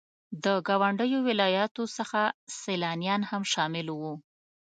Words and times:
له 0.43 0.53
ګاونډيو 0.67 1.19
ولاياتو 1.27 1.83
څخه 1.97 2.21
سيلانيان 2.61 3.21
هم 3.29 3.43
شامل 3.53 3.87
وو. 3.99 4.13